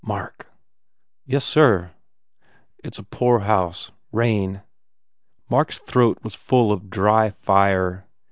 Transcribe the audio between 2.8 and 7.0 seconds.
"It s a poor house. Rain...." Mark s throat was full of